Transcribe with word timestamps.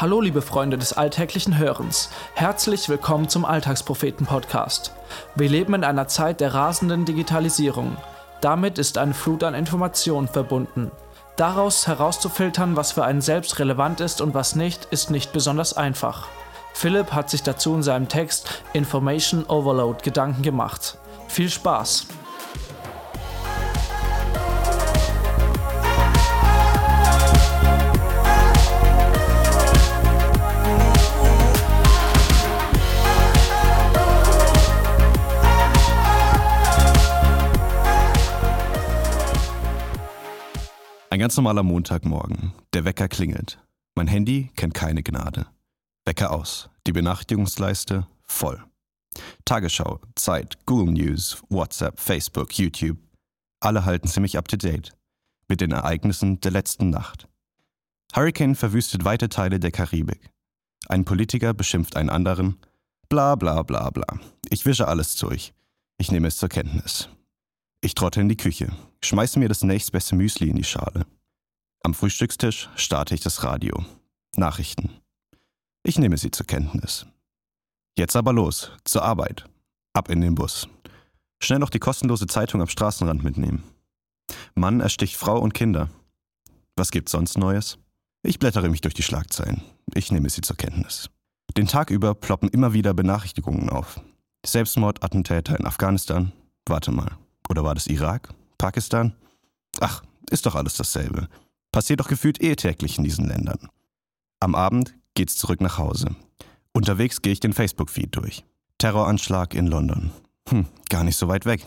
Hallo 0.00 0.20
liebe 0.20 0.42
Freunde 0.42 0.78
des 0.78 0.92
alltäglichen 0.92 1.58
Hörens, 1.58 2.10
herzlich 2.34 2.88
willkommen 2.88 3.28
zum 3.28 3.44
Alltagspropheten-Podcast. 3.44 4.92
Wir 5.34 5.48
leben 5.48 5.74
in 5.74 5.82
einer 5.82 6.06
Zeit 6.06 6.40
der 6.40 6.54
rasenden 6.54 7.04
Digitalisierung. 7.04 7.96
Damit 8.40 8.78
ist 8.78 8.96
eine 8.96 9.12
Flut 9.12 9.42
an 9.42 9.54
Informationen 9.54 10.28
verbunden. 10.28 10.92
Daraus 11.34 11.88
herauszufiltern, 11.88 12.76
was 12.76 12.92
für 12.92 13.04
einen 13.04 13.20
selbst 13.20 13.58
relevant 13.58 13.98
ist 14.00 14.20
und 14.20 14.34
was 14.34 14.54
nicht, 14.54 14.84
ist 14.92 15.10
nicht 15.10 15.32
besonders 15.32 15.76
einfach. 15.76 16.28
Philipp 16.74 17.10
hat 17.10 17.28
sich 17.28 17.42
dazu 17.42 17.74
in 17.74 17.82
seinem 17.82 18.06
Text 18.06 18.62
Information 18.74 19.46
Overload 19.46 20.04
Gedanken 20.04 20.42
gemacht. 20.42 20.96
Viel 21.26 21.50
Spaß! 21.50 22.06
Ein 41.18 41.22
ganz 41.22 41.36
normaler 41.36 41.64
Montagmorgen. 41.64 42.52
Der 42.74 42.84
Wecker 42.84 43.08
klingelt. 43.08 43.58
Mein 43.96 44.06
Handy 44.06 44.52
kennt 44.54 44.72
keine 44.72 45.02
Gnade. 45.02 45.48
Wecker 46.04 46.30
aus. 46.30 46.70
Die 46.86 46.92
Benachrichtigungsleiste 46.92 48.06
voll. 48.24 48.62
Tagesschau, 49.44 49.98
Zeit, 50.14 50.64
Google 50.64 50.92
News, 50.92 51.42
WhatsApp, 51.48 51.98
Facebook, 51.98 52.56
YouTube. 52.56 52.98
Alle 53.58 53.84
halten 53.84 54.06
ziemlich 54.06 54.38
up 54.38 54.46
to 54.46 54.56
date. 54.56 54.92
Mit 55.48 55.60
den 55.60 55.72
Ereignissen 55.72 56.38
der 56.38 56.52
letzten 56.52 56.90
Nacht. 56.90 57.26
Hurricane 58.14 58.54
verwüstet 58.54 59.04
weite 59.04 59.28
Teile 59.28 59.58
der 59.58 59.72
Karibik. 59.72 60.30
Ein 60.86 61.04
Politiker 61.04 61.52
beschimpft 61.52 61.96
einen 61.96 62.10
anderen. 62.10 62.60
Bla 63.08 63.34
bla 63.34 63.64
bla 63.64 63.90
bla. 63.90 64.20
Ich 64.50 64.66
wische 64.66 64.86
alles 64.86 65.16
durch. 65.16 65.52
Ich 65.96 66.12
nehme 66.12 66.28
es 66.28 66.36
zur 66.36 66.48
Kenntnis. 66.48 67.08
Ich 67.80 67.94
trotte 67.94 68.20
in 68.20 68.28
die 68.28 68.36
Küche, 68.36 68.72
schmeiße 69.04 69.38
mir 69.38 69.48
das 69.48 69.62
nächstbeste 69.62 70.16
Müsli 70.16 70.48
in 70.50 70.56
die 70.56 70.64
Schale. 70.64 71.06
Am 71.84 71.94
Frühstückstisch 71.94 72.68
starte 72.74 73.14
ich 73.14 73.20
das 73.20 73.44
Radio. 73.44 73.84
Nachrichten. 74.36 74.90
Ich 75.84 75.98
nehme 75.98 76.18
sie 76.18 76.30
zur 76.30 76.46
Kenntnis. 76.46 77.06
Jetzt 77.96 78.16
aber 78.16 78.32
los, 78.32 78.72
zur 78.84 79.02
Arbeit. 79.02 79.44
Ab 79.92 80.10
in 80.10 80.20
den 80.20 80.34
Bus. 80.34 80.68
Schnell 81.40 81.60
noch 81.60 81.70
die 81.70 81.78
kostenlose 81.78 82.26
Zeitung 82.26 82.60
am 82.60 82.68
Straßenrand 82.68 83.22
mitnehmen. 83.22 83.62
Mann 84.54 84.80
ersticht 84.80 85.16
Frau 85.16 85.38
und 85.38 85.54
Kinder. 85.54 85.88
Was 86.76 86.90
gibt's 86.90 87.12
sonst 87.12 87.38
Neues? 87.38 87.78
Ich 88.22 88.40
blättere 88.40 88.68
mich 88.68 88.80
durch 88.80 88.94
die 88.94 89.02
Schlagzeilen. 89.02 89.62
Ich 89.94 90.10
nehme 90.10 90.30
sie 90.30 90.40
zur 90.40 90.56
Kenntnis. 90.56 91.10
Den 91.56 91.68
Tag 91.68 91.90
über 91.90 92.14
ploppen 92.14 92.48
immer 92.48 92.72
wieder 92.72 92.92
Benachrichtigungen 92.92 93.70
auf. 93.70 94.00
Selbstmordattentäter 94.44 95.58
in 95.58 95.66
Afghanistan. 95.66 96.32
Warte 96.66 96.90
mal. 96.90 97.16
Oder 97.48 97.64
war 97.64 97.74
das 97.74 97.86
Irak? 97.86 98.28
Pakistan? 98.58 99.14
Ach, 99.80 100.02
ist 100.30 100.46
doch 100.46 100.54
alles 100.54 100.74
dasselbe. 100.74 101.28
Passiert 101.72 102.00
doch 102.00 102.08
gefühlt 102.08 102.42
eh 102.42 102.56
täglich 102.56 102.98
in 102.98 103.04
diesen 103.04 103.26
Ländern. 103.26 103.68
Am 104.40 104.54
Abend 104.54 104.94
geht's 105.14 105.36
zurück 105.36 105.60
nach 105.60 105.78
Hause. 105.78 106.14
Unterwegs 106.72 107.22
gehe 107.22 107.32
ich 107.32 107.40
den 107.40 107.52
Facebook-Feed 107.52 108.14
durch. 108.14 108.44
Terroranschlag 108.78 109.54
in 109.54 109.66
London. 109.66 110.10
Hm, 110.48 110.66
gar 110.88 111.04
nicht 111.04 111.16
so 111.16 111.28
weit 111.28 111.44
weg. 111.44 111.66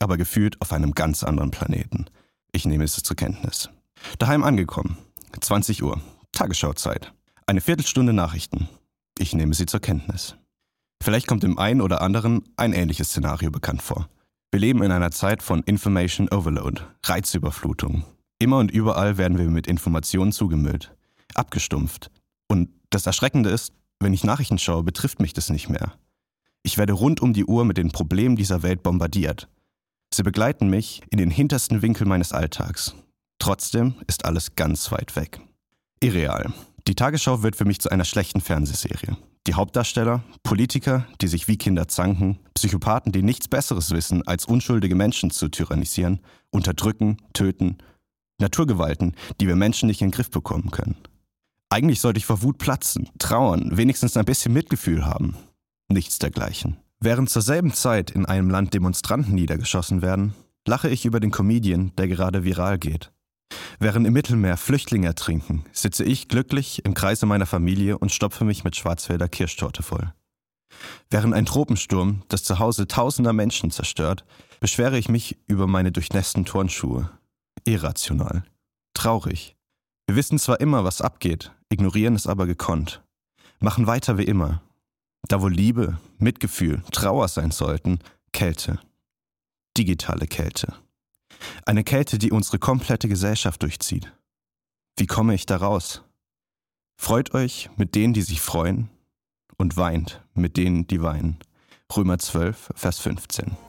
Aber 0.00 0.16
gefühlt 0.16 0.60
auf 0.60 0.72
einem 0.72 0.92
ganz 0.92 1.22
anderen 1.22 1.50
Planeten. 1.50 2.06
Ich 2.52 2.64
nehme 2.64 2.84
es 2.84 2.94
zur 2.94 3.16
Kenntnis. 3.16 3.68
Daheim 4.18 4.42
angekommen. 4.42 4.98
20 5.38 5.82
Uhr. 5.82 6.00
Tagesschauzeit. 6.32 7.12
Eine 7.46 7.60
Viertelstunde 7.60 8.12
Nachrichten. 8.12 8.68
Ich 9.18 9.34
nehme 9.34 9.54
sie 9.54 9.66
zur 9.66 9.80
Kenntnis. 9.80 10.36
Vielleicht 11.02 11.26
kommt 11.26 11.42
dem 11.42 11.58
einen 11.58 11.80
oder 11.80 12.00
anderen 12.00 12.42
ein 12.56 12.72
ähnliches 12.72 13.08
Szenario 13.08 13.50
bekannt 13.50 13.82
vor. 13.82 14.08
Wir 14.50 14.60
leben 14.60 14.82
in 14.82 14.92
einer 14.92 15.10
Zeit 15.10 15.42
von 15.42 15.62
Information 15.64 16.30
Overload, 16.30 16.80
Reizüberflutung. 17.04 18.04
Immer 18.38 18.56
und 18.58 18.70
überall 18.70 19.18
werden 19.18 19.36
wir 19.36 19.44
mit 19.50 19.66
Informationen 19.66 20.32
zugemüllt, 20.32 20.96
abgestumpft. 21.34 22.10
Und 22.46 22.70
das 22.88 23.04
Erschreckende 23.04 23.50
ist, 23.50 23.74
wenn 24.00 24.14
ich 24.14 24.24
Nachrichten 24.24 24.58
schaue, 24.58 24.84
betrifft 24.84 25.20
mich 25.20 25.34
das 25.34 25.50
nicht 25.50 25.68
mehr. 25.68 25.92
Ich 26.62 26.78
werde 26.78 26.94
rund 26.94 27.20
um 27.20 27.34
die 27.34 27.44
Uhr 27.44 27.66
mit 27.66 27.76
den 27.76 27.90
Problemen 27.90 28.36
dieser 28.36 28.62
Welt 28.62 28.82
bombardiert. 28.82 29.48
Sie 30.14 30.22
begleiten 30.22 30.70
mich 30.70 31.02
in 31.10 31.18
den 31.18 31.30
hintersten 31.30 31.82
Winkel 31.82 32.06
meines 32.06 32.32
Alltags. 32.32 32.94
Trotzdem 33.38 33.96
ist 34.06 34.24
alles 34.24 34.56
ganz 34.56 34.90
weit 34.90 35.14
weg. 35.14 35.40
Irreal. 36.00 36.54
Die 36.86 36.94
Tagesschau 36.94 37.42
wird 37.42 37.54
für 37.54 37.66
mich 37.66 37.80
zu 37.80 37.90
einer 37.90 38.06
schlechten 38.06 38.40
Fernsehserie. 38.40 39.18
Die 39.48 39.54
Hauptdarsteller, 39.54 40.22
Politiker, 40.42 41.06
die 41.22 41.26
sich 41.26 41.48
wie 41.48 41.56
Kinder 41.56 41.88
zanken, 41.88 42.38
Psychopathen, 42.52 43.12
die 43.12 43.22
nichts 43.22 43.48
Besseres 43.48 43.92
wissen, 43.92 44.22
als 44.28 44.44
unschuldige 44.44 44.94
Menschen 44.94 45.30
zu 45.30 45.48
tyrannisieren, 45.48 46.20
unterdrücken, 46.50 47.16
töten, 47.32 47.78
Naturgewalten, 48.38 49.16
die 49.40 49.48
wir 49.48 49.56
Menschen 49.56 49.86
nicht 49.86 50.02
in 50.02 50.08
den 50.08 50.12
Griff 50.12 50.30
bekommen 50.30 50.70
können. 50.70 50.96
Eigentlich 51.70 52.02
sollte 52.02 52.18
ich 52.18 52.26
vor 52.26 52.42
Wut 52.42 52.58
platzen, 52.58 53.08
trauern, 53.18 53.74
wenigstens 53.78 54.18
ein 54.18 54.26
bisschen 54.26 54.52
Mitgefühl 54.52 55.06
haben. 55.06 55.34
Nichts 55.88 56.18
dergleichen. 56.18 56.76
Während 57.00 57.30
zur 57.30 57.40
selben 57.40 57.72
Zeit 57.72 58.10
in 58.10 58.26
einem 58.26 58.50
Land 58.50 58.74
Demonstranten 58.74 59.34
niedergeschossen 59.34 60.02
werden, 60.02 60.34
lache 60.66 60.90
ich 60.90 61.06
über 61.06 61.20
den 61.20 61.30
Comedian, 61.30 61.92
der 61.96 62.08
gerade 62.08 62.44
viral 62.44 62.78
geht. 62.78 63.12
Während 63.80 64.06
im 64.06 64.12
Mittelmeer 64.12 64.56
Flüchtlinge 64.56 65.06
ertrinken, 65.06 65.64
sitze 65.72 66.02
ich 66.04 66.26
glücklich 66.26 66.84
im 66.84 66.94
Kreise 66.94 67.26
meiner 67.26 67.46
Familie 67.46 67.96
und 67.96 68.10
stopfe 68.10 68.44
mich 68.44 68.64
mit 68.64 68.74
Schwarzwälder 68.74 69.28
Kirschtorte 69.28 69.84
voll. 69.84 70.12
Während 71.10 71.32
ein 71.32 71.46
Tropensturm 71.46 72.22
das 72.28 72.42
Zuhause 72.42 72.88
tausender 72.88 73.32
Menschen 73.32 73.70
zerstört, 73.70 74.24
beschwere 74.60 74.98
ich 74.98 75.08
mich 75.08 75.38
über 75.46 75.66
meine 75.68 75.92
durchnässten 75.92 76.44
Turnschuhe. 76.44 77.10
Irrational. 77.64 78.44
Traurig. 78.94 79.56
Wir 80.08 80.16
wissen 80.16 80.38
zwar 80.38 80.60
immer, 80.60 80.84
was 80.84 81.00
abgeht, 81.00 81.52
ignorieren 81.68 82.16
es 82.16 82.26
aber 82.26 82.46
gekonnt. 82.46 83.02
Machen 83.60 83.86
weiter 83.86 84.18
wie 84.18 84.24
immer. 84.24 84.62
Da 85.28 85.40
wo 85.40 85.48
Liebe, 85.48 85.98
Mitgefühl, 86.18 86.82
Trauer 86.90 87.28
sein 87.28 87.52
sollten, 87.52 88.00
Kälte. 88.32 88.80
Digitale 89.76 90.26
Kälte. 90.26 90.74
Eine 91.68 91.84
Kälte, 91.84 92.16
die 92.16 92.32
unsere 92.32 92.58
komplette 92.58 93.10
Gesellschaft 93.10 93.62
durchzieht. 93.62 94.10
Wie 94.96 95.06
komme 95.06 95.34
ich 95.34 95.44
da 95.44 95.58
raus? 95.58 96.02
Freut 96.96 97.34
euch 97.34 97.68
mit 97.76 97.94
denen, 97.94 98.14
die 98.14 98.22
sich 98.22 98.40
freuen, 98.40 98.88
und 99.58 99.76
weint 99.76 100.22
mit 100.32 100.56
denen, 100.56 100.86
die 100.86 101.02
weinen. 101.02 101.36
Römer 101.94 102.18
12, 102.18 102.70
Vers 102.74 103.00
15. 103.00 103.67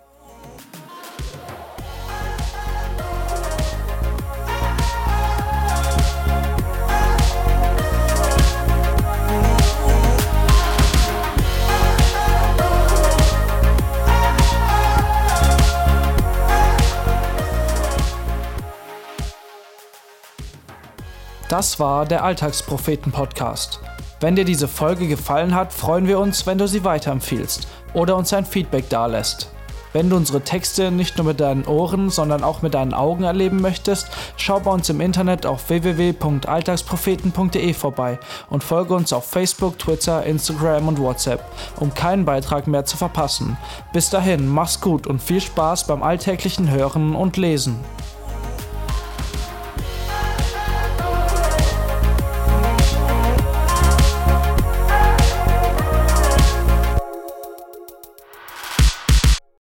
Das 21.49 21.79
war 21.79 22.05
der 22.05 22.23
Alltagspropheten-Podcast. 22.23 23.79
Wenn 24.19 24.35
dir 24.35 24.45
diese 24.45 24.67
Folge 24.67 25.07
gefallen 25.07 25.55
hat, 25.55 25.73
freuen 25.73 26.07
wir 26.07 26.19
uns, 26.19 26.45
wenn 26.45 26.59
du 26.59 26.67
sie 26.67 26.83
weiterempfiehlst 26.83 27.67
oder 27.95 28.17
uns 28.17 28.31
ein 28.33 28.45
Feedback 28.45 28.87
dalässt. 28.89 29.49
Wenn 29.91 30.11
du 30.11 30.15
unsere 30.15 30.41
Texte 30.41 30.91
nicht 30.91 31.17
nur 31.17 31.25
mit 31.25 31.39
deinen 31.39 31.65
Ohren, 31.65 32.11
sondern 32.11 32.43
auch 32.43 32.61
mit 32.61 32.75
deinen 32.75 32.93
Augen 32.93 33.23
erleben 33.23 33.61
möchtest, 33.61 34.09
schau 34.37 34.59
bei 34.59 34.69
uns 34.69 34.89
im 34.89 35.01
Internet 35.01 35.47
auf 35.47 35.69
www.alltagspropheten.de 35.69 37.73
vorbei 37.73 38.19
und 38.51 38.63
folge 38.63 38.93
uns 38.93 39.11
auf 39.11 39.25
Facebook, 39.25 39.79
Twitter, 39.79 40.23
Instagram 40.27 40.87
und 40.87 40.99
WhatsApp, 40.99 41.43
um 41.79 41.91
keinen 41.95 42.25
Beitrag 42.25 42.67
mehr 42.67 42.85
zu 42.85 42.95
verpassen. 42.95 43.57
Bis 43.91 44.11
dahin, 44.11 44.47
mach's 44.47 44.81
gut 44.81 45.07
und 45.07 45.19
viel 45.19 45.41
Spaß 45.41 45.87
beim 45.87 46.03
alltäglichen 46.03 46.69
Hören 46.69 47.15
und 47.15 47.37
Lesen. 47.37 47.79